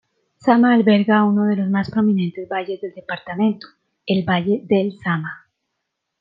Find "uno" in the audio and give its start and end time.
1.25-1.45